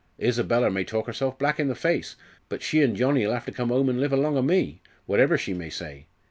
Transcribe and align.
Isabella 0.19 0.71
may 0.71 0.83
talk 0.83 1.05
herself 1.05 1.37
black 1.37 1.59
i' 1.59 1.63
the 1.63 1.75
face, 1.75 2.15
but 2.49 2.63
she 2.63 2.81
and 2.81 2.95
Johnnie'll 2.95 3.33
have 3.33 3.45
to 3.45 3.51
come 3.51 3.71
'ome 3.71 3.87
and 3.87 4.01
live 4.01 4.11
along 4.11 4.35
o' 4.35 4.41
me, 4.41 4.81
whatever 5.05 5.37
she 5.37 5.53
may 5.53 5.69
say. 5.69 6.07